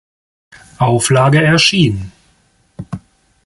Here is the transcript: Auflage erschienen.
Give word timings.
Auflage 0.79 1.43
erschienen. 1.43 2.11